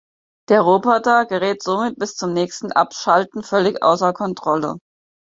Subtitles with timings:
[0.49, 4.79] Der Roboter gerät somit bis zum nächsten Abschalten völlig außer Kontrolle.